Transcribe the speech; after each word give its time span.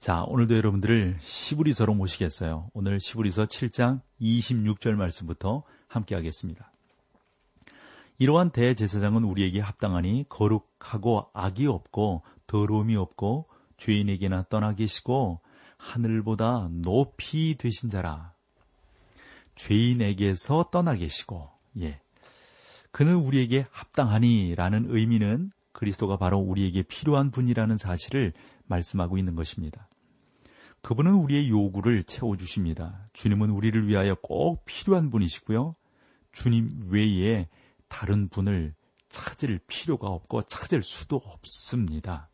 자, 0.00 0.24
오늘도 0.28 0.56
여러분들을 0.56 1.18
시부리서로 1.20 1.92
모시겠어요. 1.92 2.70
오늘 2.72 2.98
시부리서 2.98 3.44
7장 3.44 4.00
26절 4.18 4.92
말씀부터 4.94 5.62
함께 5.88 6.14
하겠습니다. 6.14 6.72
이러한 8.18 8.50
대제사장은 8.50 9.24
우리에게 9.24 9.60
합당하니 9.60 10.24
거룩하고 10.30 11.28
악이 11.34 11.66
없고 11.66 12.22
더러움이 12.46 12.96
없고 12.96 13.50
죄인에게나 13.76 14.44
떠나 14.48 14.74
계시고 14.74 15.42
하늘보다 15.76 16.70
높이 16.72 17.56
되신 17.58 17.90
자라. 17.90 18.32
죄인에게서 19.54 20.70
떠나 20.72 20.94
계시고, 20.94 21.50
예. 21.80 22.00
그는 22.90 23.16
우리에게 23.16 23.66
합당하니라는 23.70 24.86
의미는 24.88 25.50
그리스도가 25.72 26.16
바로 26.16 26.38
우리에게 26.38 26.84
필요한 26.84 27.30
분이라는 27.30 27.76
사실을 27.76 28.32
말씀하고 28.64 29.18
있는 29.18 29.34
것입니다. 29.34 29.89
그분은 30.82 31.14
우리의 31.14 31.50
요구를 31.50 32.02
채워주십니다. 32.04 33.08
주님은 33.12 33.50
우리를 33.50 33.86
위하여 33.86 34.14
꼭 34.22 34.64
필요한 34.64 35.10
분이시고요. 35.10 35.76
주님 36.32 36.70
외에 36.90 37.48
다른 37.88 38.28
분을 38.28 38.74
찾을 39.08 39.60
필요가 39.66 40.08
없고 40.08 40.42
찾을 40.42 40.82
수도 40.82 41.16
없습니다. 41.16 42.30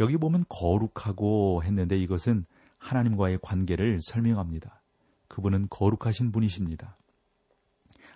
여기 0.00 0.16
보면 0.16 0.44
거룩하고 0.48 1.62
했는데 1.64 1.96
이것은 1.98 2.44
하나님과의 2.78 3.38
관계를 3.42 4.00
설명합니다. 4.00 4.82
그분은 5.28 5.66
거룩하신 5.70 6.32
분이십니다. 6.32 6.96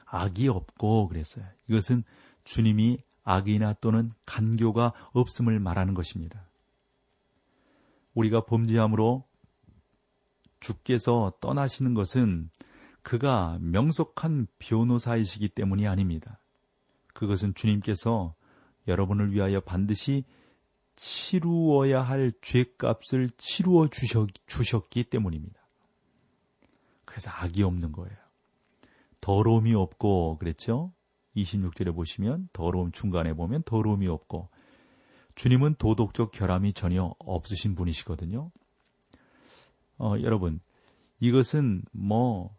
악이 0.04 0.48
없고 0.48 1.08
그랬어요. 1.08 1.44
이것은 1.68 2.04
주님이 2.44 2.98
악이나 3.24 3.74
또는 3.80 4.12
간교가 4.26 4.92
없음을 5.12 5.58
말하는 5.58 5.94
것입니다. 5.94 6.48
우리가 8.14 8.44
범죄함으로 8.44 9.24
주께서 10.62 11.34
떠나시는 11.40 11.92
것은 11.92 12.50
그가 13.02 13.58
명석한 13.60 14.46
변호사이시기 14.58 15.50
때문이 15.50 15.86
아닙니다. 15.86 16.40
그것은 17.12 17.52
주님께서 17.54 18.34
여러분을 18.88 19.32
위하여 19.32 19.60
반드시 19.60 20.24
치루어야 20.94 22.02
할 22.02 22.32
죄값을 22.40 23.30
치루어 23.36 23.88
주셨, 23.88 24.88
기 24.88 25.04
때문입니다. 25.04 25.60
그래서 27.04 27.30
악이 27.30 27.62
없는 27.62 27.92
거예요. 27.92 28.16
더러움이 29.20 29.74
없고 29.74 30.38
그랬죠? 30.38 30.92
26절에 31.36 31.94
보시면 31.94 32.48
더러움 32.52 32.92
중간에 32.92 33.34
보면 33.34 33.62
더러움이 33.64 34.06
없고 34.06 34.48
주님은 35.34 35.76
도덕적 35.76 36.30
결함이 36.32 36.72
전혀 36.72 37.14
없으신 37.18 37.74
분이시거든요. 37.74 38.50
어, 39.98 40.14
여러분, 40.20 40.60
이것은 41.20 41.82
뭐, 41.92 42.56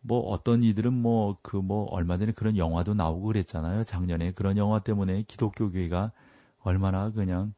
뭐 0.00 0.20
어떤 0.20 0.62
이들은 0.62 0.92
뭐, 0.92 1.38
그 1.42 1.56
뭐, 1.56 1.84
얼마 1.90 2.16
전에 2.16 2.32
그런 2.32 2.56
영화도 2.56 2.94
나오고 2.94 3.26
그랬잖아요. 3.26 3.84
작년에 3.84 4.32
그런 4.32 4.56
영화 4.56 4.80
때문에 4.80 5.22
기독교 5.22 5.70
교회가 5.70 6.12
얼마나 6.58 7.10
그냥 7.10 7.54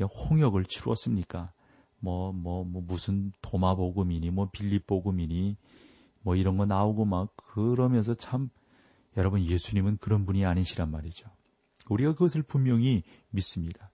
홍역을 0.00 0.64
치루었습니까? 0.64 1.52
뭐, 1.98 2.32
뭐, 2.32 2.64
뭐, 2.64 2.82
무슨 2.86 3.32
도마복음이니, 3.40 4.30
뭐, 4.30 4.50
빌립복음이니, 4.52 5.56
뭐, 6.22 6.36
이런 6.36 6.56
거 6.56 6.66
나오고 6.66 7.04
막, 7.04 7.34
그러면서 7.36 8.14
참, 8.14 8.50
여러분, 9.16 9.42
예수님은 9.44 9.98
그런 9.98 10.26
분이 10.26 10.44
아니시란 10.44 10.90
말이죠. 10.90 11.28
우리가 11.88 12.12
그것을 12.12 12.42
분명히 12.42 13.02
믿습니다. 13.30 13.90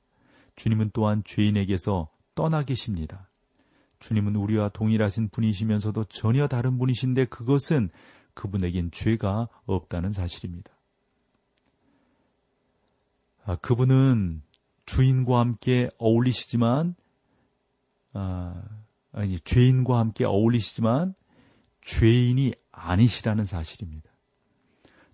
주님은 0.57 0.91
또한 0.93 1.23
죄인에게서 1.25 2.11
떠나 2.35 2.65
계십니다. 2.65 3.30
주님은 4.01 4.35
우리와 4.37 4.71
동일하신 4.71 5.29
분이시면서도 5.29 6.05
전혀 6.05 6.49
다른 6.49 6.79
분이신데 6.79 7.27
그것은 7.27 7.91
그분에겐 8.35 8.91
죄가 8.91 9.49
없다는 9.67 10.13
사실입니다. 10.13 10.73
아, 13.45 13.57
그분은 13.57 14.43
주인과 14.87 15.39
함께 15.39 15.89
어울리시지만, 15.99 16.95
아, 18.13 18.63
아니, 19.13 19.39
죄인과 19.39 19.99
함께 19.99 20.25
어울리시지만 20.25 21.15
죄인이 21.83 22.55
아니시라는 22.73 23.45
사실입니다. 23.45 24.11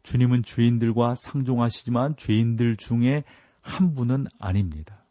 주님은 0.03 0.45
죄인들과 0.45 1.15
상종하시지만 1.17 2.17
죄인들 2.17 2.77
중에 2.77 3.25
한 3.61 3.95
분은 3.95 4.27
아닙니다. 4.39 5.06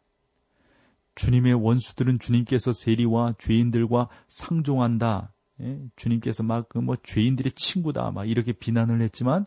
주님의 1.16 1.54
원수들은 1.54 2.20
주님께서 2.20 2.72
세리와 2.72 3.34
죄인들과 3.38 4.08
상종한다. 4.28 5.32
예? 5.62 5.80
주님께서 5.96 6.42
막그뭐 6.44 6.96
죄인들의 7.02 7.52
친구다. 7.52 8.10
막 8.12 8.28
이렇게 8.28 8.52
비난을 8.52 9.00
했지만 9.02 9.46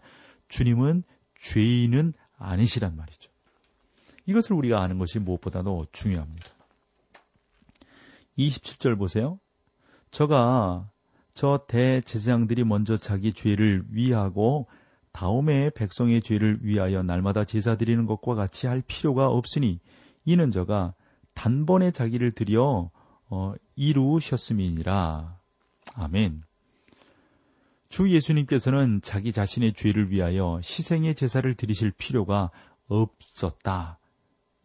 주님은 0.50 1.03
죄인은 1.40 2.13
아니시란 2.38 2.96
말이죠. 2.96 3.31
이것을 4.25 4.56
우리가 4.56 4.81
아는 4.81 4.97
것이 4.97 5.19
무엇보다도 5.19 5.88
중요합니다. 5.91 6.50
27절 8.38 8.97
보세요. 8.97 9.40
저가 10.12 10.90
저 11.34 11.66
대제사장들이 11.68 12.63
먼저 12.63 12.97
자기 12.97 13.31
죄를 13.31 13.85
위하고 13.91 14.68
다음에 15.12 15.69
백성의 15.72 16.22
죄를 16.22 16.59
위하여 16.62 17.03
날마다 17.03 17.44
제사 17.44 17.75
드리는 17.75 18.06
것과 18.06 18.35
같이 18.35 18.68
할 18.68 18.81
필요가 18.81 19.28
없으니 19.28 19.79
이는 20.25 20.52
저가 20.52 20.94
단번에 21.40 21.92
자기를 21.92 22.34
드려 22.34 22.92
어, 23.30 23.54
이루셨음이니라. 23.78 25.40
아멘. 25.96 26.44
주 27.88 28.12
예수님께서는 28.12 29.00
자기 29.02 29.32
자신의 29.32 29.72
죄를 29.72 30.12
위하여 30.12 30.58
희생의 30.58 31.16
제사를 31.16 31.52
드리실 31.54 31.92
필요가 31.92 32.52
없었다. 32.88 34.00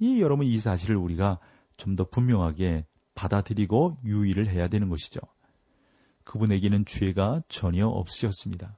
이 0.01 0.21
여러분 0.21 0.47
이 0.47 0.59
사실을 0.59 0.97
우리가 0.97 1.39
좀 1.77 1.95
더 1.95 2.09
분명하게 2.09 2.87
받아들이고 3.15 3.99
유의를 4.05 4.49
해야 4.49 4.67
되는 4.67 4.89
것이죠. 4.89 5.21
그분에게는 6.25 6.87
죄가 6.87 7.43
전혀 7.47 7.87
없으셨습니다. 7.87 8.77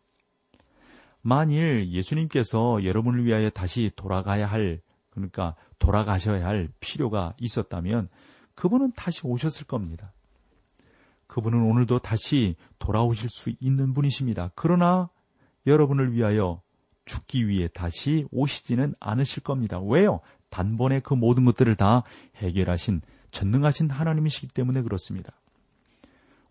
만일 1.23 1.89
예수님께서 1.89 2.85
여러분을 2.85 3.25
위하여 3.25 3.49
다시 3.49 3.91
돌아가야 3.97 4.45
할, 4.45 4.83
그러니까 5.17 5.57
돌아가셔야 5.79 6.47
할 6.47 6.69
필요가 6.79 7.35
있었다면 7.39 8.09
그분은 8.55 8.93
다시 8.95 9.27
오셨을 9.27 9.67
겁니다. 9.67 10.13
그분은 11.27 11.61
오늘도 11.63 11.99
다시 11.99 12.55
돌아오실 12.79 13.29
수 13.31 13.51
있는 13.61 13.93
분이십니다. 13.95 14.51
그러나 14.55 15.11
여러분을 15.67 16.13
위하여 16.13 16.63
죽기 17.05 17.49
위해 17.49 17.69
다시 17.73 18.27
오시지는 18.31 18.95
않으실 19.01 19.43
겁니다. 19.43 19.81
왜요? 19.81 20.21
단번에 20.51 21.01
그 21.01 21.15
모든 21.15 21.45
것들을 21.45 21.75
다 21.77 22.05
해결하신 22.37 23.01
전능하신 23.31 23.91
하나님이시기 23.91 24.49
때문에 24.49 24.83
그렇습니다. 24.83 25.33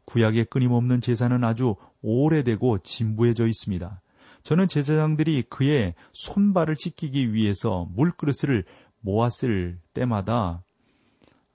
구약의 0.06 0.45
끊임없는 0.45 1.01
제사는 1.01 1.44
아주 1.44 1.75
오래되고 2.01 2.79
진부해져 2.79 3.47
있습니다. 3.47 4.01
저는 4.45 4.68
제사장들이 4.68 5.42
그의 5.50 5.95
손발을 6.13 6.75
씻기기 6.77 7.33
위해서 7.33 7.88
물그릇을 7.95 8.63
모았을 9.01 9.80
때마다 9.95 10.63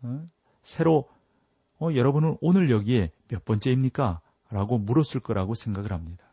어, 0.02 0.28
새로 0.62 1.08
어, 1.78 1.94
여러분은 1.94 2.36
오늘 2.40 2.68
여기에 2.68 3.12
몇 3.28 3.44
번째입니까? 3.44 4.20
라고 4.50 4.76
물었을 4.78 5.20
거라고 5.20 5.54
생각을 5.54 5.92
합니다. 5.92 6.24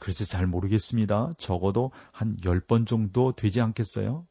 그래서 0.00 0.24
잘 0.24 0.48
모르겠습니다. 0.48 1.34
적어도 1.38 1.92
한 2.10 2.36
10번 2.38 2.84
정도 2.84 3.30
되지 3.30 3.60
않겠어요? 3.60 4.26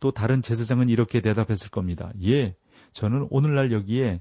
또 0.00 0.10
다른 0.10 0.42
제사장은 0.42 0.88
이렇게 0.88 1.20
대답했을 1.20 1.70
겁니다. 1.70 2.10
예, 2.24 2.56
저는 2.90 3.28
오늘날 3.30 3.70
여기에 3.70 4.20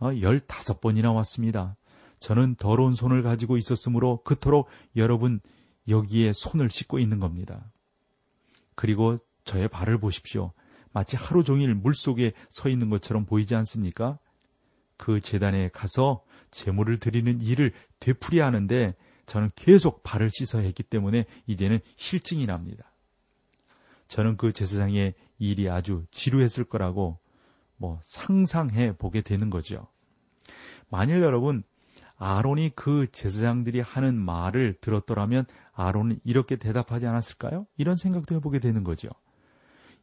15번이나 0.00 1.10
어, 1.10 1.12
왔습니다. 1.16 1.76
저는 2.20 2.56
더러운 2.56 2.94
손을 2.94 3.22
가지고 3.22 3.56
있었으므로 3.56 4.22
그토록 4.24 4.68
여러분 4.96 5.40
여기에 5.88 6.32
손을 6.34 6.70
씻고 6.70 6.98
있는 6.98 7.20
겁니다. 7.20 7.70
그리고 8.74 9.18
저의 9.44 9.68
발을 9.68 9.98
보십시오. 9.98 10.52
마치 10.92 11.16
하루 11.16 11.42
종일 11.44 11.74
물 11.74 11.94
속에 11.94 12.32
서 12.50 12.68
있는 12.68 12.90
것처럼 12.90 13.24
보이지 13.24 13.54
않습니까? 13.54 14.18
그 14.96 15.20
재단에 15.20 15.68
가서 15.68 16.22
제물을 16.50 16.98
드리는 16.98 17.40
일을 17.40 17.72
되풀이 18.00 18.40
하는데 18.40 18.94
저는 19.26 19.50
계속 19.54 20.02
발을 20.02 20.30
씻어야 20.30 20.62
했기 20.62 20.82
때문에 20.82 21.26
이제는 21.46 21.80
실증이 21.96 22.46
납니다. 22.46 22.92
저는 24.08 24.36
그 24.36 24.52
제사장의 24.52 25.14
일이 25.38 25.68
아주 25.68 26.04
지루했을 26.10 26.64
거라고 26.64 27.18
뭐 27.76 28.00
상상해 28.02 28.96
보게 28.96 29.20
되는 29.20 29.50
거죠. 29.50 29.86
만일 30.88 31.20
여러분 31.22 31.62
아론이 32.18 32.72
그 32.74 33.06
제사장들이 33.12 33.80
하는 33.80 34.16
말을 34.16 34.74
들었더라면 34.80 35.46
아론은 35.72 36.20
이렇게 36.24 36.56
대답하지 36.56 37.06
않았을까요? 37.06 37.66
이런 37.76 37.94
생각도 37.94 38.34
해보게 38.34 38.58
되는 38.58 38.82
거죠. 38.84 39.08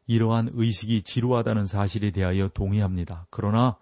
이러한 0.08 0.52
의식이 0.54 1.04
지루하다는 1.04 1.66
사실에 1.66 2.12
대하여 2.12 2.48
동의합니다. 2.48 3.28
그러나 3.30 3.78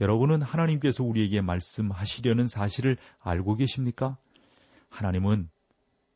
여러분은 0.00 0.42
하나님께서 0.42 1.04
우리에게 1.04 1.40
말씀하시려는 1.40 2.46
사실을 2.46 2.96
알고 3.20 3.56
계십니까? 3.56 4.16
하나님은 4.88 5.50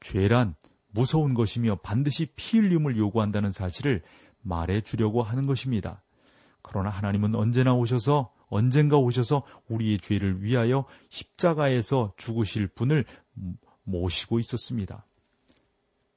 죄란 0.00 0.54
무서운 0.90 1.34
것이며 1.34 1.76
반드시 1.82 2.26
피 2.34 2.58
흘림을 2.58 2.96
요구한다는 2.96 3.50
사실을 3.50 4.02
말해 4.40 4.80
주려고 4.80 5.22
하는 5.22 5.46
것입니다. 5.46 6.02
그러나 6.62 6.88
하나님은 6.90 7.34
언제나 7.34 7.74
오셔서 7.74 8.32
언젠가 8.48 8.96
오셔서 8.96 9.42
우리의 9.68 9.98
죄를 10.00 10.42
위하여 10.42 10.86
십자가에서 11.10 12.12
죽으실 12.16 12.68
분을 12.68 13.04
모시고 13.84 14.38
있었습니다. 14.38 15.06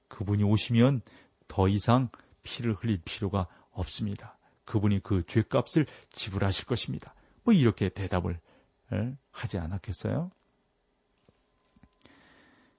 그분이 0.07 0.43
오시면 0.43 1.01
더 1.47 1.67
이상 1.67 2.09
피를 2.43 2.73
흘릴 2.73 3.01
필요가 3.03 3.47
없습니다. 3.71 4.37
그분이 4.65 5.01
그 5.03 5.23
죄값을 5.25 5.85
지불하실 6.09 6.65
것입니다. 6.65 7.13
뭐 7.43 7.53
이렇게 7.53 7.89
대답을 7.89 8.39
하지 9.31 9.57
않았겠어요? 9.57 10.31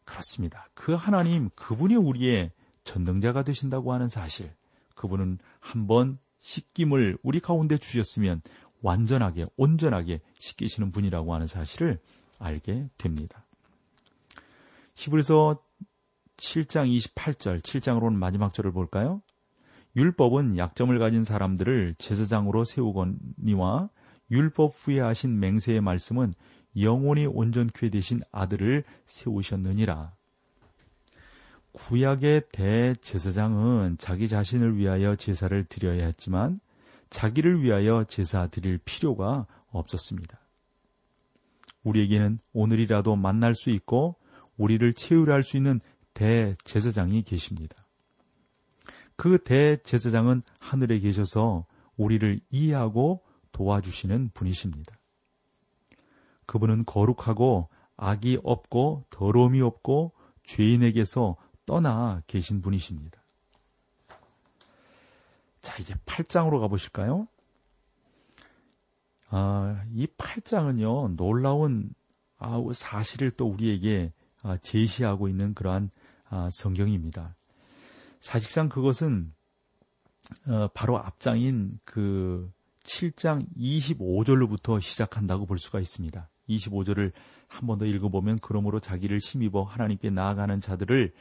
그렇습니다. 0.05 0.69
그 0.75 0.93
하나님, 0.93 1.49
그분이 1.55 1.97
우리의 1.97 2.51
전능자가 2.85 3.45
되신다고 3.45 3.93
하는 3.93 4.09
사실, 4.09 4.53
그분은 4.95 5.39
한번 5.61 6.19
씻김을 6.41 7.19
우리 7.23 7.41
가운데 7.41 7.79
주셨으면 7.79 8.43
완전하게, 8.83 9.47
온전하게 9.57 10.21
씻기시는 10.39 10.93
분이라고 10.93 11.35
하는 11.35 11.47
사실을 11.47 12.01
알게 12.39 12.89
됩니다. 12.99 13.47
히브리서 14.97 15.63
7장 16.37 16.95
28절, 16.97 17.61
7장으로는 17.63 18.15
마지막 18.15 18.53
절을 18.53 18.73
볼까요? 18.73 19.23
율법은 19.97 20.59
약점을 20.59 20.99
가진 20.99 21.23
사람들을 21.23 21.95
제사장으로 21.99 22.65
세우거니와 22.65 23.91
율법 24.31 24.73
후에 24.75 25.01
하신 25.01 25.39
맹세의 25.39 25.81
말씀은 25.81 26.33
영원히 26.81 27.27
온전케 27.27 27.91
되신 27.91 28.21
아들을 28.33 28.85
세우셨느니라. 29.05 30.15
구약의 31.73 32.43
대제사장은 32.53 33.97
자기 33.99 34.29
자신을 34.29 34.77
위하여 34.77 35.17
제사를 35.17 35.65
드려야 35.65 36.07
했지만 36.07 36.61
자기를 37.13 37.63
위하여 37.63 38.05
제사 38.05 38.47
드릴 38.49 38.79
필요가 38.79 39.47
없었습니다. 39.69 40.41
우리에게는 41.85 42.39
오늘이라도 42.53 43.17
만날 43.17 43.55
수 43.55 43.71
있고 43.71 44.17
우리를 44.57 44.93
채우려 44.95 45.43
수 45.43 45.57
있는 45.59 45.81
대제사장이 46.15 47.23
계십니다. 47.23 47.87
그 49.17 49.39
대제사장은 49.39 50.43
하늘에 50.59 50.99
계셔서 50.99 51.67
우리를 51.97 52.41
이해하고 52.51 53.23
도와주시는 53.53 54.31
분이십니다. 54.33 54.99
그분은 56.47 56.85
거룩하고 56.87 57.69
악이 57.97 58.39
없고 58.43 59.05
더러움이 59.11 59.61
없고 59.61 60.13
죄인에게서 60.45 61.37
떠나 61.67 62.23
계신 62.27 62.63
분이십니다. 62.63 63.22
자, 65.63 65.77
이제 65.81 65.95
8장으로 66.07 66.61
가보실까요? 66.61 67.29
아, 69.29 69.83
이 69.93 70.07
8장은요, 70.07 71.17
놀라운 71.17 71.95
아, 72.39 72.61
사실을 72.75 73.31
또 73.31 73.47
우리에게 73.47 74.13
아, 74.43 74.57
제시하고 74.59 75.29
있는 75.29 75.55
그러한 75.55 75.91
아, 76.29 76.49
성경입니다. 76.51 77.37
사실상 78.21 78.69
그것은 78.69 79.33
어, 80.47 80.69
바로 80.75 80.99
앞장인 80.99 81.79
그 81.85 82.51
7장 82.85 83.47
25절로부터 83.57 84.81
시작한다고 84.81 85.47
볼 85.47 85.59
수가 85.59 85.79
있습니다. 85.81 86.29
25절을 86.49 87.13
한 87.49 87.67
번 87.67 87.79
더 87.79 87.85
읽어보면 87.85 88.39
그러므로 88.43 88.81
자기를 88.81 89.19
힘입어 89.19 89.63
하나님께 89.63 90.11
나아가는 90.11 90.59
자들을 90.61 91.13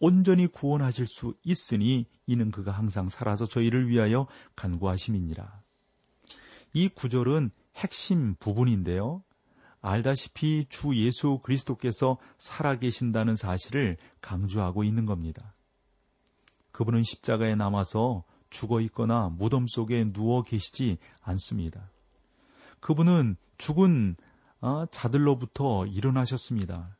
온전히 0.00 0.46
구원하실 0.46 1.06
수 1.06 1.34
있으니 1.42 2.06
이는 2.26 2.50
그가 2.50 2.72
항상 2.72 3.08
살아서 3.08 3.46
저희를 3.46 3.88
위하여 3.88 4.26
간구하심이니라. 4.56 5.62
이 6.74 6.88
구절은 6.88 7.50
핵심 7.76 8.34
부분인데요. 8.36 9.22
알다시피 9.80 10.66
주 10.68 10.96
예수 10.96 11.40
그리스도께서 11.42 12.18
살아계신다는 12.38 13.36
사실을 13.36 13.96
강조하고 14.20 14.84
있는 14.84 15.06
겁니다. 15.06 15.54
그분은 16.72 17.02
십자가에 17.02 17.54
남아서 17.54 18.24
죽어 18.50 18.80
있거나 18.82 19.28
무덤 19.28 19.66
속에 19.66 20.12
누워 20.12 20.42
계시지 20.42 20.98
않습니다. 21.22 21.90
그분은 22.80 23.36
죽은 23.56 24.16
어, 24.60 24.86
자들로부터 24.86 25.86
일어나셨습니다. 25.86 26.97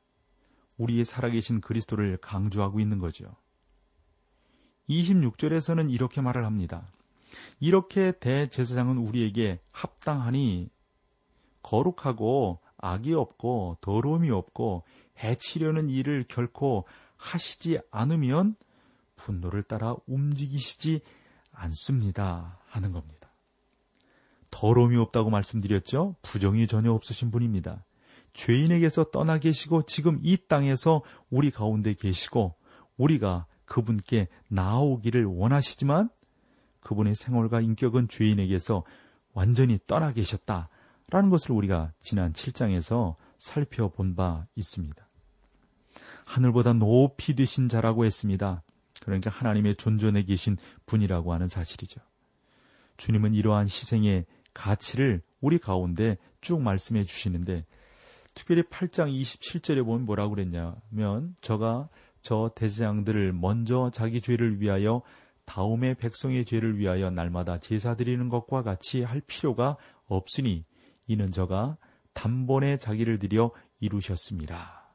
우리의 0.78 1.04
살아계신 1.04 1.60
그리스도를 1.60 2.16
강조하고 2.18 2.80
있는 2.80 2.98
거죠. 2.98 3.36
26절에서는 4.88 5.92
이렇게 5.92 6.20
말을 6.20 6.44
합니다. 6.44 6.86
이렇게 7.60 8.12
대제사장은 8.18 8.96
우리에게 8.98 9.60
합당하니 9.70 10.70
거룩하고 11.62 12.60
악이 12.78 13.12
없고 13.12 13.78
더러움이 13.80 14.30
없고 14.30 14.84
해치려는 15.22 15.90
일을 15.90 16.24
결코 16.28 16.86
하시지 17.16 17.80
않으면 17.90 18.54
분노를 19.16 19.64
따라 19.64 19.96
움직이시지 20.06 21.00
않습니다. 21.50 22.60
하는 22.66 22.92
겁니다. 22.92 23.28
더러움이 24.50 24.96
없다고 24.96 25.30
말씀드렸죠? 25.30 26.16
부정이 26.22 26.66
전혀 26.68 26.92
없으신 26.92 27.30
분입니다. 27.30 27.84
죄인에게서 28.38 29.10
떠나 29.10 29.38
계시고 29.38 29.82
지금 29.82 30.20
이 30.22 30.36
땅에서 30.36 31.02
우리 31.28 31.50
가운데 31.50 31.92
계시고 31.92 32.54
우리가 32.96 33.46
그분께 33.64 34.28
나오기를 34.46 35.24
원하시지만 35.24 36.08
그분의 36.80 37.16
생활과 37.16 37.60
인격은 37.60 38.06
죄인에게서 38.06 38.84
완전히 39.32 39.80
떠나 39.88 40.12
계셨다 40.12 40.68
라는 41.10 41.30
것을 41.30 41.50
우리가 41.50 41.92
지난 42.00 42.32
7장에서 42.32 43.16
살펴본 43.38 44.14
바 44.14 44.46
있습니다. 44.54 45.08
하늘보다 46.24 46.74
높이 46.74 47.34
되신 47.34 47.68
자라고 47.68 48.04
했습니다. 48.04 48.62
그러니까 49.02 49.30
하나님의 49.30 49.74
존전에 49.76 50.22
계신 50.22 50.56
분이라고 50.86 51.32
하는 51.32 51.48
사실이죠. 51.48 52.00
주님은 52.98 53.34
이러한 53.34 53.66
희생의 53.66 54.26
가치를 54.54 55.22
우리 55.40 55.58
가운데 55.58 56.18
쭉 56.40 56.62
말씀해 56.62 57.02
주시는데 57.02 57.64
특별히 58.38 58.62
8장 58.62 59.12
27절에 59.20 59.84
보면 59.84 60.06
뭐라고 60.06 60.36
그랬냐면 60.36 61.34
저가 61.40 61.88
저 62.22 62.52
대제장들을 62.54 63.32
먼저 63.32 63.90
자기 63.92 64.20
죄를 64.20 64.60
위하여 64.60 65.02
다음에 65.44 65.94
백성의 65.94 66.44
죄를 66.44 66.78
위하여 66.78 67.10
날마다 67.10 67.58
제사 67.58 67.96
드리는 67.96 68.28
것과 68.28 68.62
같이 68.62 69.02
할 69.02 69.20
필요가 69.22 69.76
없으니 70.06 70.64
이는 71.08 71.32
저가 71.32 71.78
단번에 72.12 72.78
자기를 72.78 73.18
들여 73.18 73.50
이루셨습니다. 73.80 74.94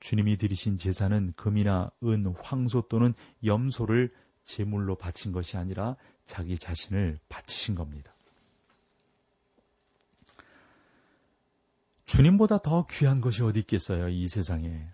주님이 0.00 0.36
드리신 0.36 0.76
제사는 0.76 1.32
금이나 1.36 1.88
은, 2.04 2.34
황소 2.42 2.88
또는 2.90 3.14
염소를 3.42 4.12
제물로 4.42 4.94
바친 4.94 5.32
것이 5.32 5.56
아니라 5.56 5.96
자기 6.26 6.58
자신을 6.58 7.18
바치신 7.30 7.74
겁니다. 7.74 8.12
주님보다 12.08 12.58
더 12.58 12.86
귀한 12.90 13.20
것이 13.20 13.42
어디 13.42 13.60
있겠어요, 13.60 14.08
이 14.08 14.28
세상에. 14.28 14.88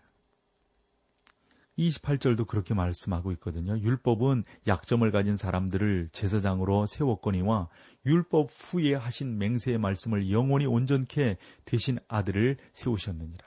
28절도 1.79 2.47
그렇게 2.47 2.75
말씀하고 2.75 3.31
있거든요. 3.33 3.79
율법은 3.79 4.45
약점을 4.67 5.09
가진 5.13 5.37
사람들을 5.37 6.11
제사장으로 6.13 6.87
세웠거니와 6.87 7.69
율법 8.05 8.51
후에 8.51 8.95
하신 8.95 9.39
맹세의 9.39 9.79
말씀을 9.79 10.31
영원히 10.33 10.67
온전케 10.67 11.39
되신 11.65 11.99
아들을 12.09 12.59
세우셨느니라. 12.73 13.45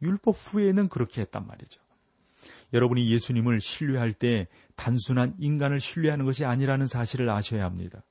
율법 0.00 0.34
후에는 0.36 0.88
그렇게 0.88 1.20
했단 1.20 1.46
말이죠. 1.46 1.80
여러분이 2.72 3.10
예수님을 3.10 3.60
신뢰할 3.60 4.12
때 4.12 4.46
단순한 4.76 5.34
인간을 5.38 5.80
신뢰하는 5.80 6.24
것이 6.24 6.44
아니라는 6.44 6.86
사실을 6.86 7.28
아셔야 7.28 7.64
합니다. 7.64 8.04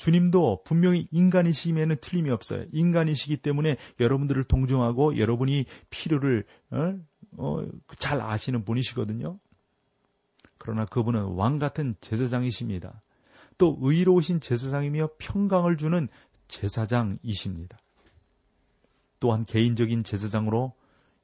주님도 0.00 0.62
분명히 0.64 1.06
인간이시면은 1.10 1.96
틀림이 2.00 2.30
없어요. 2.30 2.64
인간이시기 2.72 3.36
때문에 3.36 3.76
여러분들을 4.00 4.44
동정하고 4.44 5.18
여러분이 5.18 5.66
필요를 5.90 6.46
어? 6.70 6.94
어, 7.36 7.66
잘 7.98 8.22
아시는 8.22 8.64
분이시거든요. 8.64 9.38
그러나 10.56 10.86
그분은 10.86 11.34
왕 11.34 11.58
같은 11.58 11.96
제사장이십니다. 12.00 13.02
또 13.58 13.76
의로우신 13.82 14.40
제사장이며 14.40 15.10
평강을 15.18 15.76
주는 15.76 16.08
제사장이십니다. 16.48 17.78
또한 19.20 19.44
개인적인 19.44 20.02
제사장으로 20.02 20.72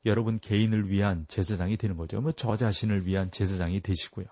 여러분 0.05 0.39
개인을 0.39 0.91
위한 0.91 1.25
제사장이 1.29 1.79
되는 1.79 1.97
거죠. 1.97 2.21
뭐 2.21 2.33
저 2.33 2.59
자신을 2.59 3.07
위한 3.07 3.31
제사장이 3.31 3.81
되시고요. 3.81 4.27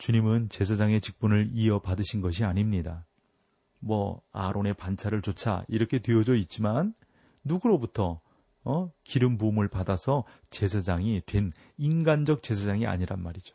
주님은 0.00 0.48
제사장의 0.48 1.02
직분을 1.02 1.50
이어받으신 1.52 2.22
것이 2.22 2.42
아닙니다. 2.42 3.06
뭐 3.80 4.22
아론의 4.32 4.72
반차를 4.74 5.20
조차 5.20 5.66
이렇게 5.68 5.98
되어져 5.98 6.36
있지만 6.36 6.94
누구로부터 7.44 8.22
어? 8.64 8.90
기름 9.04 9.36
부음을 9.36 9.68
받아서 9.68 10.24
제사장이 10.48 11.20
된 11.26 11.50
인간적 11.76 12.42
제사장이 12.42 12.86
아니란 12.86 13.22
말이죠. 13.22 13.54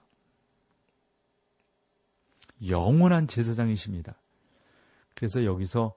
영원한 2.67 3.25
제사장이십니다. 3.25 4.15
그래서 5.15 5.45
여기서 5.45 5.95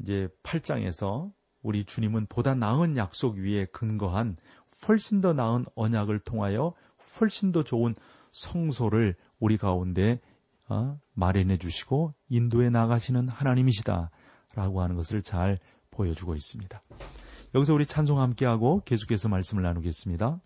이제 0.00 0.28
8장에서 0.44 1.30
우리 1.60 1.84
주님은 1.84 2.26
보다 2.30 2.54
나은 2.54 2.96
약속 2.96 3.36
위에 3.36 3.66
근거한 3.66 4.38
훨씬 4.88 5.20
더 5.20 5.34
나은 5.34 5.66
언약을 5.74 6.20
통하여 6.20 6.72
훨씬 7.20 7.52
더 7.52 7.64
좋은 7.64 7.94
성소를 8.32 9.14
우리 9.38 9.56
가운데 9.56 10.20
어, 10.68 10.98
마련해 11.14 11.56
주시고 11.56 12.14
인도에 12.28 12.70
나가시는 12.70 13.28
하나님이시다. 13.28 14.10
라고 14.54 14.82
하는 14.82 14.96
것을 14.96 15.22
잘 15.22 15.58
보여주고 15.90 16.34
있습니다. 16.34 16.82
여기서 17.54 17.74
우리 17.74 17.86
찬송 17.86 18.20
함께하고 18.20 18.82
계속해서 18.84 19.28
말씀을 19.28 19.62
나누겠습니다. 19.62 20.40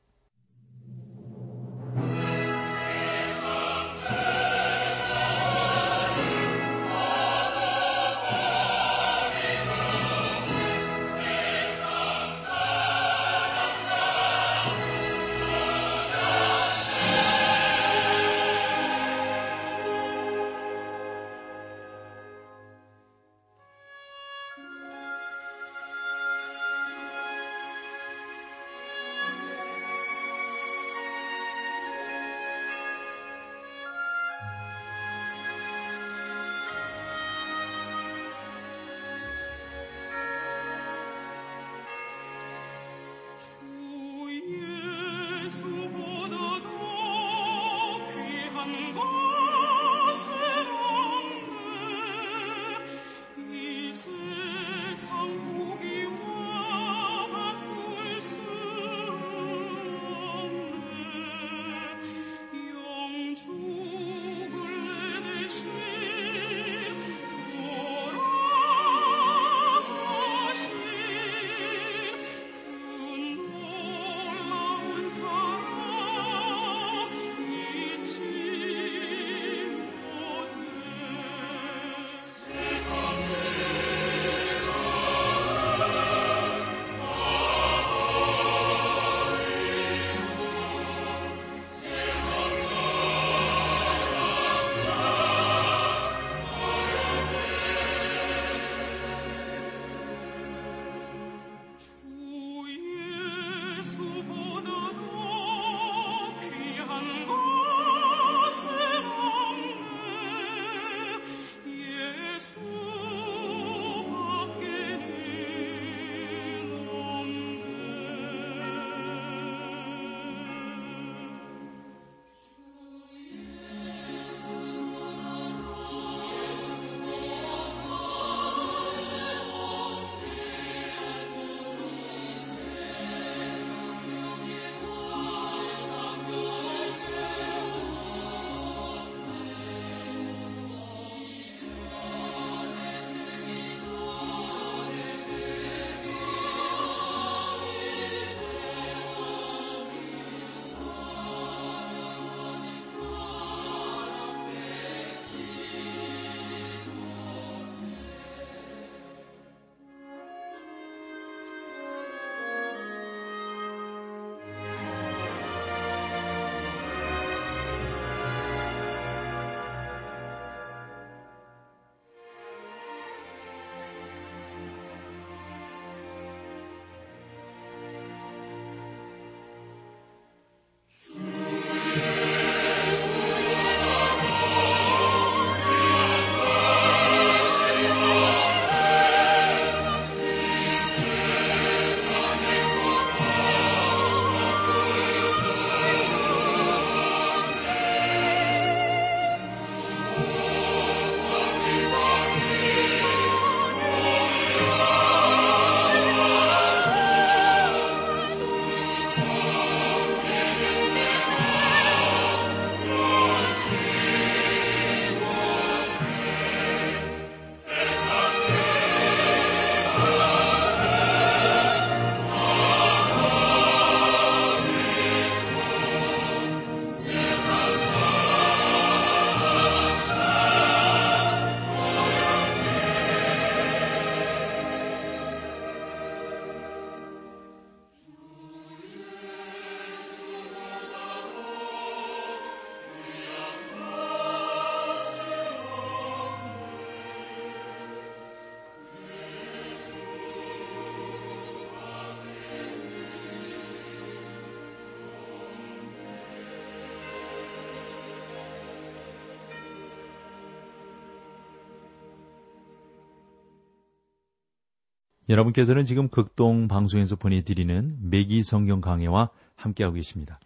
여러분께서는 265.29 265.85
지금 265.85 266.09
극동 266.09 266.67
방송에서 266.67 267.17
보내드리는 267.17 267.97
매기 268.01 268.43
성경 268.43 268.81
강해와 268.81 269.31
함께하고 269.55 269.95
계십니다. 269.95 270.41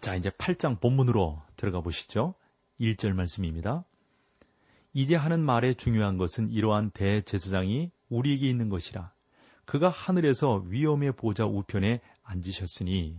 자, 0.00 0.14
이제 0.14 0.30
8장 0.30 0.80
본문으로 0.80 1.42
들어가 1.56 1.80
보시죠. 1.80 2.34
1절 2.80 3.12
말씀입니다. 3.12 3.84
이제 4.92 5.14
하는 5.14 5.40
말의 5.40 5.74
중요한 5.74 6.16
것은 6.16 6.50
이러한 6.50 6.90
대제사장이 6.90 7.90
우리에게 8.08 8.48
있는 8.48 8.68
것이라. 8.68 9.12
그가 9.64 9.88
하늘에서 9.88 10.64
위엄의 10.66 11.12
보좌 11.12 11.44
우편에 11.44 12.00
앉으셨으니 12.22 13.16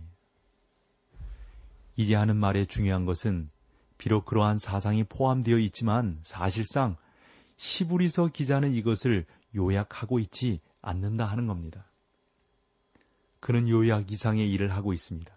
이제 1.96 2.14
하는 2.14 2.36
말의 2.36 2.66
중요한 2.66 3.04
것은 3.04 3.50
비록 3.96 4.24
그러한 4.24 4.58
사상이 4.58 5.04
포함되어 5.04 5.58
있지만 5.58 6.18
사실상 6.22 6.96
시부리서 7.56 8.28
기자는 8.28 8.74
이것을 8.74 9.24
요약하고 9.54 10.18
있지 10.18 10.60
않는다 10.82 11.24
하는 11.24 11.46
겁니다. 11.46 11.86
그는 13.40 13.68
요약 13.68 14.12
이상의 14.12 14.50
일을 14.52 14.72
하고 14.72 14.92
있습니다. 14.92 15.32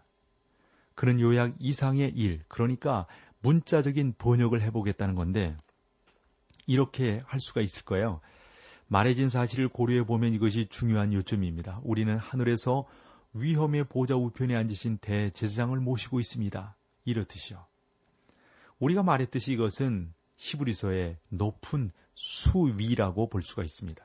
그는 0.96 1.20
요약 1.20 1.56
이상의 1.60 2.12
일, 2.16 2.44
그러니까 2.48 3.08
문자적인 3.42 4.16
번역을 4.18 4.62
해보겠다는 4.62 5.16
건데, 5.16 5.56
이렇게 6.68 7.22
할 7.26 7.40
수가 7.40 7.62
있을 7.62 7.84
거예요. 7.84 8.22
말해진 8.88 9.30
사실을 9.30 9.68
고려해 9.68 10.06
보면 10.06 10.34
이것이 10.34 10.68
중요한 10.68 11.14
요점입니다. 11.14 11.80
우리는 11.84 12.18
하늘에서 12.18 12.86
위험의 13.34 13.86
보좌 13.86 14.16
우편에 14.16 14.56
앉으신 14.56 14.98
대제사장을 15.00 15.78
모시고 15.80 16.20
있습니다. 16.20 16.76
이렇듯이요. 17.06 17.66
우리가 18.80 19.04
말했듯이 19.04 19.54
이것은 19.54 20.14
히브리서의 20.38 21.18
높은 21.30 21.92
수위라고 22.14 23.30
볼 23.30 23.42
수가 23.42 23.64
있습니다. 23.64 24.05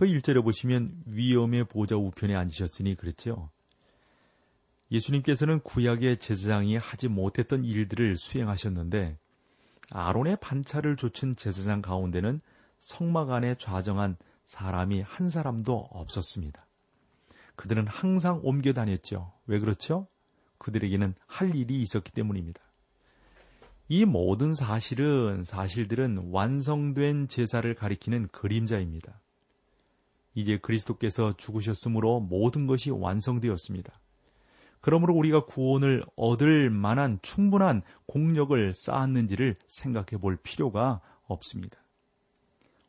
그 0.00 0.06
1절에 0.06 0.42
보시면 0.42 1.02
위험의 1.04 1.64
보좌 1.64 1.94
우편에 1.94 2.34
앉으셨으니 2.34 2.94
그랬죠. 2.94 3.50
예수님께서는 4.90 5.60
구약의 5.60 6.20
제사장이 6.20 6.78
하지 6.78 7.08
못했던 7.08 7.66
일들을 7.66 8.16
수행하셨는데 8.16 9.18
아론의 9.90 10.38
반차를 10.40 10.96
조친 10.96 11.36
제사장 11.36 11.82
가운데는 11.82 12.40
성막 12.78 13.30
안에 13.30 13.56
좌정한 13.56 14.16
사람이 14.46 15.02
한 15.02 15.28
사람도 15.28 15.88
없었습니다. 15.90 16.66
그들은 17.56 17.86
항상 17.86 18.40
옮겨 18.42 18.72
다녔죠. 18.72 19.34
왜 19.44 19.58
그렇죠? 19.58 20.06
그들에게는 20.56 21.14
할 21.26 21.54
일이 21.54 21.78
있었기 21.82 22.10
때문입니다. 22.12 22.62
이 23.90 24.06
모든 24.06 24.54
사실은 24.54 25.44
사실들은 25.44 26.30
완성된 26.30 27.28
제사를 27.28 27.74
가리키는 27.74 28.28
그림자입니다. 28.28 29.20
이제 30.34 30.58
그리스도께서 30.58 31.34
죽으셨으므로 31.36 32.20
모든 32.20 32.66
것이 32.66 32.90
완성되었습니다. 32.90 33.92
그러므로 34.80 35.14
우리가 35.14 35.44
구원을 35.44 36.04
얻을 36.16 36.70
만한 36.70 37.18
충분한 37.22 37.82
공력을 38.06 38.72
쌓았는지를 38.72 39.56
생각해 39.66 40.20
볼 40.20 40.36
필요가 40.36 41.00
없습니다. 41.24 41.78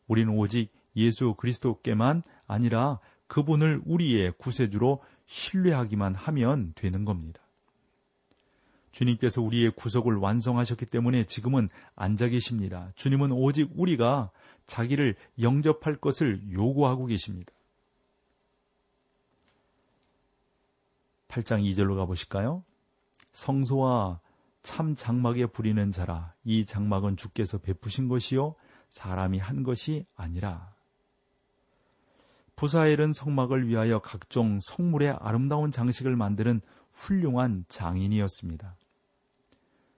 우리는 0.08 0.34
오직 0.38 0.72
예수 0.96 1.34
그리스도께만 1.36 2.24
아니라 2.48 3.00
그분을 3.28 3.82
우리의 3.86 4.34
구세주로 4.38 5.02
신뢰하기만 5.26 6.16
하면 6.16 6.74
되는 6.76 7.06
겁니다. 7.06 7.42
주님께서 8.92 9.42
우리의 9.42 9.72
구속을 9.72 10.18
완성하셨기 10.18 10.86
때문에 10.88 11.26
지금은 11.26 11.70
앉아 11.96 12.28
계십니다. 12.28 12.92
주님은 12.96 13.32
오직 13.32 13.70
우리가 13.76 14.32
자기를 14.72 15.16
영접할 15.42 15.98
것을 15.98 16.42
요구하고 16.54 17.06
계십니다. 17.06 17.54
8장 21.28 21.62
2절로 21.62 21.98
가보실까요? 21.98 22.64
성소와 23.34 24.22
참 24.64 24.96
장막에 24.96 25.48
부리는 25.48 25.92
자라 25.92 26.34
이 26.46 26.66
장막은 26.66 27.18
주께서 27.18 27.58
베푸신 27.58 28.08
것이요 28.08 28.56
사람이 28.88 29.40
한 29.40 29.64
것이 29.64 30.06
아니라 30.16 30.74
부사엘은 32.56 33.12
성막을 33.12 33.68
위하여 33.68 34.00
각종 34.00 34.60
성물의 34.62 35.18
아름다운 35.20 35.72
장식을 35.72 36.16
만드는 36.16 36.62
훌륭한 36.92 37.66
장인이었습니다. 37.68 38.76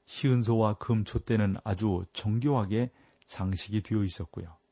희은소와 0.06 0.76
금촛대는 0.76 1.58
아주 1.64 2.06
정교하게 2.14 2.92
장식이 3.28 3.82
되어 3.82 4.04
있었고요. 4.04 4.62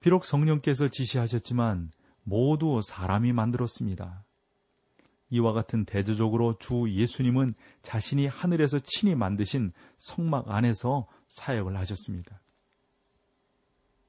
비록 0.00 0.24
성령께서 0.24 0.88
지시하셨지만 0.88 1.90
모두 2.22 2.80
사람이 2.82 3.32
만들었습니다. 3.32 4.24
이와 5.30 5.52
같은 5.52 5.84
대조적으로 5.84 6.56
주 6.58 6.86
예수님은 6.88 7.54
자신이 7.82 8.26
하늘에서 8.26 8.78
친히 8.80 9.14
만드신 9.14 9.72
성막 9.98 10.50
안에서 10.50 11.06
사역을 11.28 11.76
하셨습니다. 11.76 12.40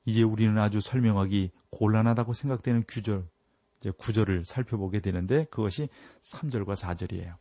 이제 0.05 0.23
우리는 0.23 0.57
아주 0.57 0.79
설명하기 0.79 1.51
곤란하다고 1.71 2.33
생각되는 2.33 2.85
규절, 2.87 3.27
이제 3.79 3.91
구절을 3.91 4.45
살펴보게 4.45 5.01
되는데 5.01 5.45
그것이 5.45 5.87
3절과 6.21 6.75
4절이에요. 6.75 7.35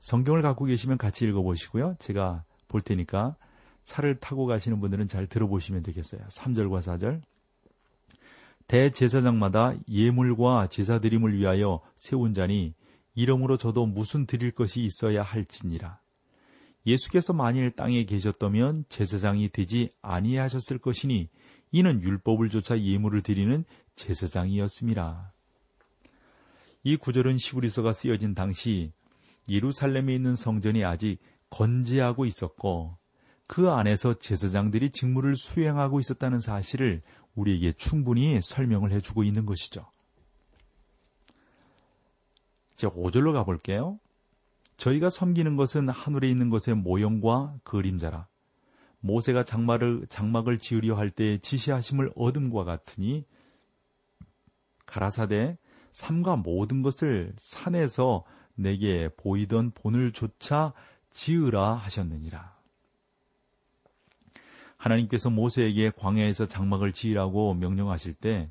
성경을 0.00 0.42
갖고 0.42 0.64
계시면 0.64 0.98
같이 0.98 1.26
읽어보시고요. 1.26 1.96
제가 1.98 2.44
볼 2.68 2.80
테니까 2.80 3.36
차를 3.82 4.18
타고 4.20 4.46
가시는 4.46 4.80
분들은 4.80 5.08
잘 5.08 5.26
들어보시면 5.26 5.82
되겠어요. 5.82 6.22
3절과 6.22 6.80
4절. 6.80 7.22
대제사장마다 8.70 9.74
예물과 9.88 10.68
제사드림을 10.68 11.36
위하여 11.36 11.80
세운 11.96 12.32
자니 12.32 12.72
이러므로 13.16 13.56
저도 13.56 13.84
무슨 13.86 14.26
드릴 14.26 14.52
것이 14.52 14.80
있어야 14.84 15.24
할지니라. 15.24 15.98
예수께서 16.86 17.32
만일 17.32 17.72
땅에 17.72 18.04
계셨다면 18.04 18.84
제사장이 18.88 19.48
되지 19.48 19.90
아니하셨을 20.02 20.78
것이니 20.78 21.28
이는 21.72 22.00
율법을 22.00 22.48
조차 22.48 22.80
예물을 22.80 23.22
드리는 23.22 23.64
제사장이었습니다. 23.96 25.32
이 26.84 26.96
구절은 26.96 27.38
시브리서가 27.38 27.92
쓰여진 27.92 28.36
당시 28.36 28.92
예루살렘에 29.48 30.14
있는 30.14 30.36
성전이 30.36 30.84
아직 30.84 31.18
건재하고 31.50 32.24
있었고 32.24 32.96
그 33.48 33.68
안에서 33.68 34.14
제사장들이 34.14 34.90
직무를 34.90 35.34
수행하고 35.34 35.98
있었다는 35.98 36.38
사실을 36.38 37.02
우리에게 37.40 37.72
충분히 37.72 38.40
설명을 38.40 38.92
해주고 38.92 39.24
있는 39.24 39.46
것이죠. 39.46 39.86
이제 42.74 42.86
5절로 42.86 43.32
가볼게요. 43.32 43.98
저희가 44.76 45.10
섬기는 45.10 45.56
것은 45.56 45.88
하늘에 45.88 46.30
있는 46.30 46.48
것의 46.48 46.76
모형과 46.76 47.56
그림자라. 47.64 48.26
모세가 49.00 49.44
장막을, 49.44 50.06
장막을 50.08 50.58
지으려 50.58 50.94
할 50.96 51.10
때 51.10 51.38
지시하심을 51.38 52.12
얻음과 52.16 52.64
같으니 52.64 53.24
가라사대 54.86 55.58
삼가 55.92 56.36
모든 56.36 56.82
것을 56.82 57.32
산에서 57.36 58.24
내게 58.54 59.08
보이던 59.16 59.72
본을 59.72 60.12
조차 60.12 60.72
지으라 61.10 61.74
하셨느니라. 61.74 62.59
하나님께서 64.80 65.28
모세에게 65.28 65.90
광야에서 65.90 66.46
장막을 66.46 66.92
지으라고 66.92 67.52
명령하실 67.54 68.14
때 68.14 68.50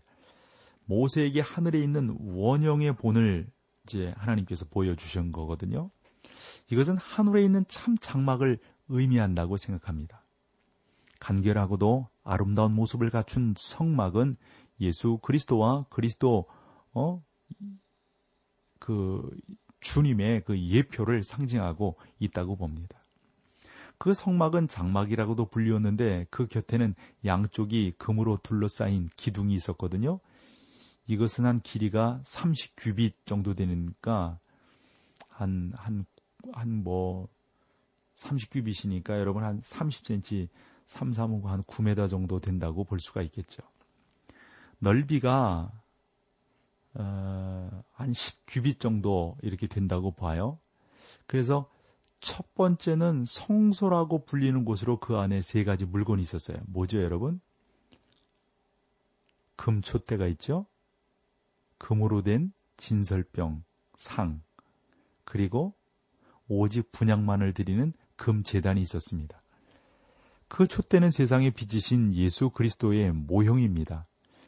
모세에게 0.86 1.42
하늘에 1.42 1.80
있는 1.80 2.15
원형의 2.20 2.96
본을 2.98 3.48
이제 3.84 4.13
하나님께서 4.15 4.65
보여주신 4.70 5.32
거거든요. 5.32 5.89
이것은 6.72 6.98
하늘에 6.98 7.44
있는 7.44 7.65
참 7.68 7.98
장막을 8.00 8.60
의미한다고 8.89 9.58
생각합니다. 9.58 10.24
간결하고도 11.20 12.08
아름다운 12.24 12.74
모습을 12.74 13.10
갖춘 13.10 13.56
성막은 13.58 14.38
예수 14.82 15.18
그리스도와 15.24 15.86
그리스도 15.89 16.46
어, 16.94 17.24
그 18.78 19.30
주님의 19.80 20.44
그 20.46 20.60
예표를 20.60 21.24
상징하고 21.24 21.98
있다고 22.20 22.56
봅니다. 22.56 22.98
그 23.99 24.13
성막은 24.13 24.69
장막이라고도 24.69 25.45
불리웠는데 25.47 26.27
그 26.29 26.47
곁에는 26.47 26.95
양쪽이 27.25 27.95
금으로 27.97 28.39
둘러싸인 28.41 29.09
기둥이 29.17 29.53
있었거든요. 29.53 30.21
이것은 31.05 31.45
한 31.45 31.59
길이가 31.59 32.21
30규빗 32.23 33.13
정도 33.25 33.53
되니까 33.55 34.39
한, 35.27 35.73
한, 35.75 36.05
한 36.53 36.83
뭐, 36.83 37.27
30규빗이니까 38.15 39.19
여러분 39.19 39.43
한 39.43 39.62
30cm, 39.62 40.47
3, 40.85 41.13
3, 41.13 41.33
5, 41.33 41.49
한 41.49 41.63
9m 41.63 42.09
정도 42.09 42.39
된다고 42.39 42.85
볼 42.85 42.99
수가 42.99 43.21
있겠죠. 43.23 43.63
넓이가 44.79 45.71
어, 46.93 47.83
한 47.91 48.12
10규빗 48.12 48.79
정도 48.79 49.38
이렇게 49.41 49.67
된다고 49.67 50.12
봐요. 50.12 50.57
그래서 51.27 51.69
첫 52.19 52.53
번째는 52.55 53.25
성소라고 53.25 54.25
불리는 54.25 54.65
곳으로 54.65 54.99
그 54.99 55.17
안에 55.17 55.41
세 55.41 55.63
가지 55.63 55.86
물건이 55.86 56.21
있었어요. 56.21 56.58
뭐죠, 56.67 57.01
여러분? 57.01 57.39
금초대가 59.55 60.27
있죠? 60.27 60.65
금으로 61.77 62.21
된 62.21 62.53
진설병, 62.77 63.63
상, 63.95 64.41
그리고 65.23 65.73
오직 66.47 66.91
분양만을 66.91 67.53
드리는 67.53 67.93
금 68.15 68.43
재단이 68.43 68.82
있었습니다. 68.82 69.41
그 70.47 70.67
촛대는 70.67 71.12
세상에 71.12 71.51
빚으신 71.51 72.15
예수 72.15 72.49
그리스도의 72.49 73.12
모형입니다. 73.13 74.08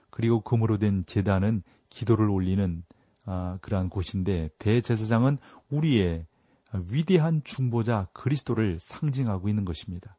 그리고 0.10 0.42
금으로 0.42 0.78
된 0.78 1.06
재단은 1.06 1.64
기도를 1.90 2.30
올리는 2.30 2.84
아, 3.26 3.60
그러한 3.62 3.90
곳인데 3.90 4.50
대제사장은 4.58 5.38
우리의 5.70 6.26
위대한 6.90 7.42
중보자 7.44 8.08
그리스도를 8.14 8.80
상징하고 8.80 9.50
있는 9.50 9.66
것입니다. 9.66 10.18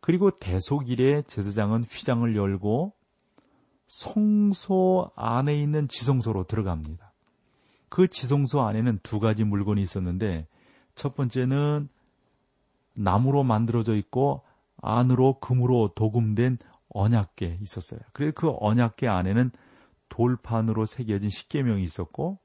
그리고 0.00 0.30
대속일에 0.30 1.22
제사장은 1.22 1.84
휘장을 1.84 2.34
열고 2.34 2.92
성소 3.86 5.10
안에 5.14 5.54
있는 5.60 5.86
지성소로 5.86 6.44
들어갑니다. 6.44 7.12
그 7.88 8.08
지성소 8.08 8.62
안에는 8.62 8.98
두 9.02 9.20
가지 9.20 9.44
물건이 9.44 9.82
있었는데 9.82 10.48
첫 10.94 11.14
번째는 11.14 11.88
나무로 12.94 13.44
만들어져 13.44 13.94
있고 13.96 14.42
안으로 14.80 15.38
금으로 15.40 15.92
도금된 15.94 16.58
언약계 16.88 17.58
있었어요. 17.60 18.00
그래서 18.12 18.32
그 18.34 18.52
언약계 18.58 19.08
안에는 19.08 19.50
돌판으로 20.08 20.86
새겨진 20.86 21.30
십계명이 21.30 21.84
있었고 21.84 22.38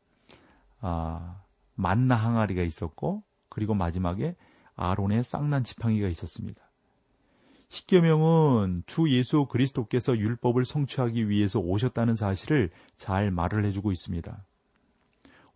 아, 0.80 1.42
만나 1.78 2.16
항아리가 2.16 2.64
있었고 2.64 3.24
그리고 3.48 3.74
마지막에 3.74 4.36
아론의 4.76 5.24
쌍난 5.24 5.64
지팡이가 5.64 6.08
있었습니다. 6.10 6.62
십계명은 7.70 8.84
주 8.86 9.10
예수 9.10 9.46
그리스도께서 9.46 10.18
율법을 10.18 10.66
성취하기 10.66 11.30
위해서 11.30 11.60
오셨다는 11.60 12.16
사실을 12.16 12.72
잘 12.98 13.32
말을 13.32 13.66
해주고 13.66 13.92
있습니다. 13.92 14.46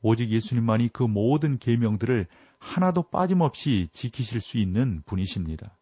오직 0.01 0.29
예수님만이 0.29 0.89
그 0.89 1.03
모든 1.03 1.57
계명들을 1.57 2.27
하나도 2.59 3.03
빠짐없이 3.03 3.89
지키실 3.91 4.41
수 4.41 4.57
있는 4.57 5.03
분이십니다. 5.05 5.77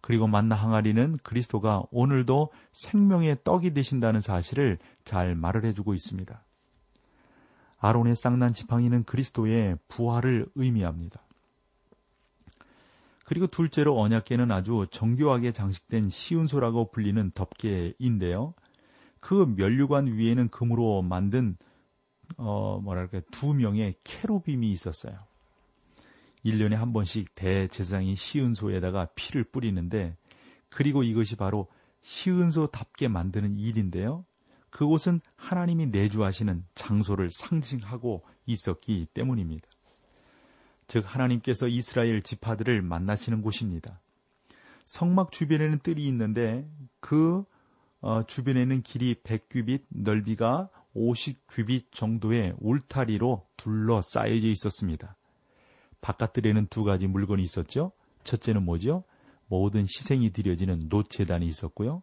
그리고 0.00 0.26
만나 0.26 0.54
항아리는 0.54 1.18
그리스도가 1.22 1.82
오늘도 1.90 2.52
생명의 2.72 3.38
떡이 3.44 3.72
되신다는 3.72 4.20
사실을 4.20 4.78
잘 5.04 5.34
말을 5.34 5.64
해주고 5.64 5.94
있습니다. 5.94 6.44
아론의 7.84 8.16
쌍난 8.16 8.54
지팡이는 8.54 9.04
그리스도의 9.04 9.76
부활을 9.88 10.46
의미합니다. 10.54 11.20
그리고 13.26 13.46
둘째로 13.46 14.00
언약계는 14.00 14.50
아주 14.50 14.86
정교하게 14.90 15.52
장식된 15.52 16.08
시운소라고 16.08 16.90
불리는 16.90 17.32
덮개인데요. 17.34 18.54
그 19.20 19.52
면류관 19.54 20.06
위에는 20.06 20.48
금으로 20.48 21.02
만든 21.02 21.58
어 22.38 22.80
뭐랄까 22.82 23.20
두 23.30 23.52
명의 23.52 23.96
캐로빔이 24.02 24.70
있었어요. 24.72 25.18
1년에 26.42 26.76
한 26.76 26.94
번씩 26.94 27.34
대제사장이 27.34 28.16
시은소에다가 28.16 29.08
피를 29.14 29.44
뿌리는데 29.44 30.16
그리고 30.70 31.02
이것이 31.02 31.36
바로 31.36 31.68
시은소답게 32.00 33.08
만드는 33.08 33.58
일인데요. 33.58 34.24
그곳은 34.74 35.20
하나님이 35.36 35.86
내주하시는 35.86 36.64
장소를 36.74 37.28
상징하고 37.30 38.24
있었기 38.44 39.06
때문입니다. 39.14 39.68
즉 40.88 41.04
하나님께서 41.06 41.68
이스라엘 41.68 42.20
지파들을 42.20 42.82
만나시는 42.82 43.40
곳입니다. 43.40 44.00
성막 44.86 45.30
주변에는 45.30 45.78
뜰이 45.78 46.04
있는데 46.08 46.68
그 46.98 47.44
어, 48.00 48.26
주변에는 48.26 48.82
길이 48.82 49.14
100규빗, 49.14 49.84
넓이가 49.90 50.68
50규빗 50.96 51.92
정도의 51.92 52.54
울타리로 52.58 53.46
둘러싸여져 53.56 54.48
있었습니다. 54.48 55.16
바깥들에는 56.00 56.66
두 56.66 56.82
가지 56.82 57.06
물건이 57.06 57.42
있었죠. 57.42 57.92
첫째는 58.24 58.64
뭐죠? 58.64 59.04
모든 59.46 59.82
희생이 59.82 60.32
드려지는 60.32 60.88
노체단이 60.88 61.46
있었고요. 61.46 62.02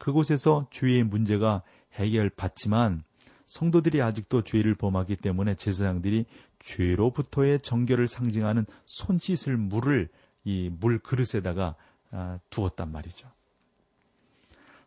그곳에서 0.00 0.66
죄의 0.70 1.04
문제가 1.04 1.62
해결받지만 1.94 3.04
성도들이 3.46 4.00
아직도 4.00 4.42
죄를 4.42 4.74
범하기 4.76 5.16
때문에 5.16 5.56
제사장들이 5.56 6.26
죄로부터의 6.60 7.60
정결을 7.60 8.06
상징하는 8.06 8.64
손 8.86 9.18
씻을 9.18 9.56
물을 9.56 10.08
이 10.44 10.70
물 10.70 10.98
그릇에다가 10.98 11.74
아, 12.12 12.38
두었단 12.50 12.90
말이죠. 12.90 13.28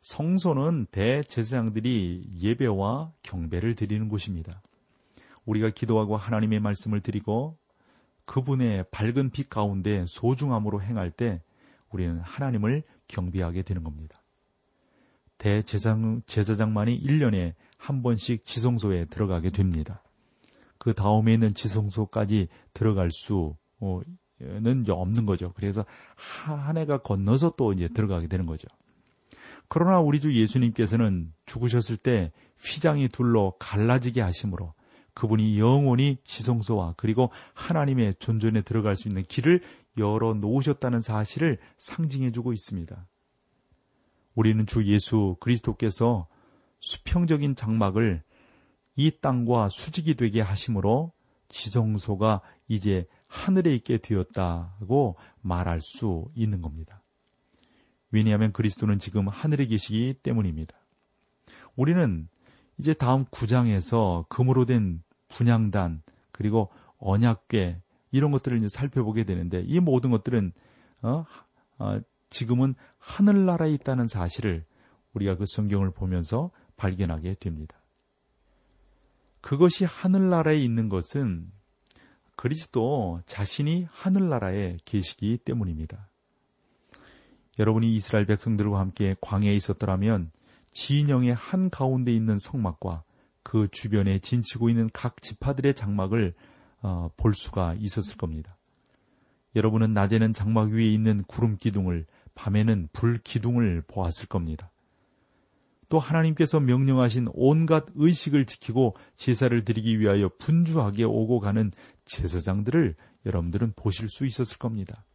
성소는 0.02 0.88
대제사장들이 0.92 2.32
예배와 2.39 3.13
경배를 3.22 3.76
드리는 3.76 4.10
곳입니다. 4.10 4.62
우리가 5.46 5.70
기도하고 5.70 6.18
하나님의 6.18 6.60
말씀을 6.60 7.02
드리고 7.02 7.58
그분의 8.26 8.86
밝은 8.92 9.30
빛 9.32 9.50
가운데 9.50 10.06
소중함으로 10.08 10.82
행할 10.82 11.12
때 11.12 11.42
우리는 11.89 12.20
하나님을 12.20 12.84
경배하게 13.08 13.62
되는 13.62 13.84
겁니다. 13.84 14.23
대제사장, 15.44 16.22
제사장만이 16.26 17.02
1년에 17.04 17.54
한 17.78 18.02
번씩 18.02 18.46
지성소에 18.46 19.06
들어가게 19.06 19.50
됩니다. 19.50 20.02
그 20.78 20.94
다음에 20.94 21.34
있는 21.34 21.54
지성소까지 21.54 22.48
들어갈 22.74 23.10
수는 23.12 24.86
없는 24.88 25.26
거죠. 25.26 25.52
그래서 25.54 25.84
한 26.16 26.78
해가 26.78 27.00
건너서 27.00 27.56
또 27.58 27.74
이제 27.74 27.90
들어가게 27.90 28.28
되는 28.28 28.46
거죠. 28.46 28.70
그러나 29.68 30.00
우리 30.00 30.22
주 30.22 30.34
예수님께서는 30.34 31.34
죽으셨을 31.46 31.98
때 31.98 32.32
휘장이 32.60 33.10
둘로 33.10 33.58
갈라지게 33.60 34.22
하심으로 34.22 34.74
그분이 35.14 35.60
영원히 35.60 36.20
지성소와 36.24 36.94
그리고 36.96 37.32
하나님의 37.54 38.16
존전에 38.20 38.62
들어갈 38.62 38.96
수 38.96 39.10
있는 39.10 39.24
길을 39.24 39.62
열어 39.98 40.36
놓으셨다는 40.36 41.02
사실을 41.02 41.58
상징해 41.78 42.32
주고 42.32 42.54
있습니다. 42.54 43.08
우리는 44.36 44.65
주 44.65 44.86
예수 44.86 45.36
그리스도께서 45.39 46.28
수평적인 46.80 47.56
장막을 47.56 48.24
이 48.96 49.12
땅과 49.22 49.69
수직이 49.69 50.15
되게 50.15 50.41
하심으로 50.41 51.12
지성소가 51.50 52.41
이제 52.67 53.06
하늘에 53.28 53.74
있게 53.76 53.98
되었다고 53.98 55.15
말할 55.41 55.80
수 55.82 56.30
있는 56.36 56.62
겁니다. 56.62 57.02
왜냐하면 58.12 58.52
그리스도는 58.52 59.00
지금 59.00 59.28
하늘에 59.28 59.65
계시기 59.65 60.15
때문입니다. 60.22 60.76
우리는 61.76 62.28
이제 62.78 62.93
다음 62.93 63.26
구장에서 63.26 64.26
금으로 64.30 64.65
된 64.65 65.04
분양단 65.30 66.04
그리고 66.32 66.72
언약궤 67.00 67.82
이런 68.12 68.32
것들을 68.32 68.58
이제 68.58 68.67
살펴보게 68.69 69.24
되는데 69.24 69.62
이 69.65 69.80
모든 69.80 70.12
것들은 70.12 70.54
어, 71.02 71.26
어, 71.80 72.00
지금은 72.34 72.76
하늘나라에 72.98 73.72
있다는 73.72 74.08
사실을 74.08 74.65
우리가 75.13 75.38
그 75.38 75.46
성경을 75.48 75.91
보면서 75.91 76.52
발견하게 76.76 77.36
됩니다. 77.36 77.78
그것이 79.39 79.86
하늘나라에 79.86 80.58
있는 80.58 80.89
것은 80.89 81.52
그리스도 82.36 83.22
자신이 83.26 83.88
하늘나라에 83.91 84.78
계시기 84.84 85.38
때문입니다. 85.46 86.10
여러분이 87.60 87.93
이스라엘 87.93 88.26
백성들과 88.26 88.80
함께 88.80 89.13
광야에 89.22 89.54
있었더라면 89.54 90.32
진영의 90.72 91.36
한 91.36 91.69
가운데 91.69 92.12
있는 92.12 92.39
성막과 92.39 93.04
그 93.43 93.67
주변에 93.72 94.17
진치고 94.19 94.69
있는 94.69 94.89
각 94.91 95.22
지파들의 95.22 95.76
장막을 95.76 96.34
어, 96.82 97.10
볼 97.15 97.36
수가 97.36 97.76
있었을 97.78 98.17
겁니다. 98.17 98.58
여러분은 99.56 99.93
낮에는 99.93 100.34
장막 100.34 100.69
위에 100.69 100.86
있는 100.86 101.24
구름 101.28 101.58
기둥을, 101.58 102.08
밤에는 102.36 102.89
불 102.93 103.19
기둥을 103.19 103.84
보았을 103.88 104.28
겁니다. 104.28 104.72
또 105.89 106.00
하나님께서 106.00 106.60
명령하신 106.60 107.28
온갖 107.34 107.86
의식을 107.96 108.46
지키고 108.46 108.96
제사를 109.15 109.63
드리기 109.63 110.00
위하여 110.00 110.30
분주하게 110.39 111.04
오고 111.04 111.39
가는 111.39 111.72
제사장들을 112.06 112.96
여러분들은 113.26 113.74
보실 113.76 114.10
수 114.10 114.26
있었을 114.26 114.58
겁니다. 114.58 115.06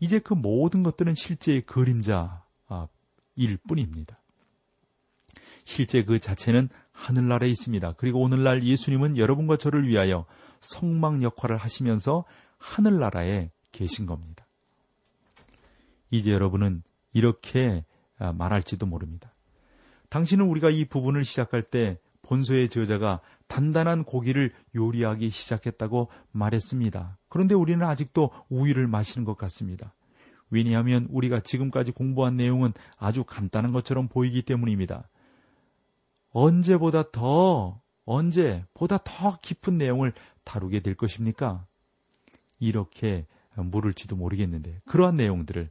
이제 0.00 0.18
그 0.18 0.34
모든 0.34 0.82
것들은 0.82 1.14
실제의 1.14 1.62
그림자일 1.62 2.38
뿐입니다. 3.66 4.20
실제 5.64 6.04
그 6.04 6.20
자체는 6.20 6.68
하늘나라에 6.92 7.48
있습니다. 7.50 7.94
그리고 7.94 8.20
오늘날 8.20 8.62
예수님은 8.62 9.16
여러분과 9.16 9.56
저를 9.56 9.88
위하여 9.88 10.26
성막 10.60 11.22
역할을 11.22 11.56
하시면서 11.56 12.24
하늘나라에 12.58 13.50
계신 13.72 14.06
겁니다. 14.06 14.43
이제 16.18 16.30
여러분은 16.30 16.82
이렇게 17.12 17.84
아, 18.18 18.32
말할지도 18.32 18.86
모릅니다. 18.86 19.34
당신은 20.10 20.46
우리가 20.46 20.70
이 20.70 20.84
부분을 20.84 21.24
시작할 21.24 21.62
때 21.62 21.98
본소의 22.22 22.68
저자가 22.68 23.20
단단한 23.48 24.04
고기를 24.04 24.52
요리하기 24.74 25.30
시작했다고 25.30 26.08
말했습니다. 26.30 27.18
그런데 27.28 27.54
우리는 27.54 27.84
아직도 27.84 28.30
우유를 28.48 28.86
마시는 28.86 29.24
것 29.24 29.36
같습니다. 29.36 29.94
왜냐하면 30.50 31.06
우리가 31.10 31.40
지금까지 31.40 31.90
공부한 31.90 32.36
내용은 32.36 32.72
아주 32.96 33.24
간단한 33.24 33.72
것처럼 33.72 34.08
보이기 34.08 34.42
때문입니다. 34.42 35.08
언제보다 36.30 37.10
더, 37.10 37.80
언제보다 38.04 38.98
더 38.98 39.38
깊은 39.42 39.78
내용을 39.78 40.12
다루게 40.44 40.80
될 40.80 40.94
것입니까? 40.94 41.66
이렇게 42.60 43.26
물을지도 43.56 44.16
모르겠는데, 44.16 44.80
그러한 44.84 45.16
내용들을 45.16 45.70